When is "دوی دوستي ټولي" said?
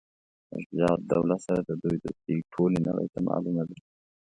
1.81-2.79